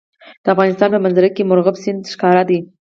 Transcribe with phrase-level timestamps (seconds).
[0.43, 2.59] د افغانستان په منظره کې مورغاب سیند ښکاره ده.